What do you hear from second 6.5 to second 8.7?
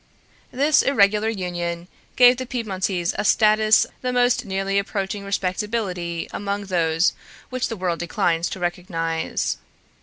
those which the world declines to